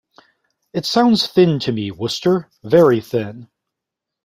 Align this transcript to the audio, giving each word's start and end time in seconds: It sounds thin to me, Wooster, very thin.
It 0.73 0.87
sounds 0.87 1.27
thin 1.27 1.59
to 1.59 1.71
me, 1.71 1.91
Wooster, 1.91 2.49
very 2.63 3.01
thin. 3.01 3.49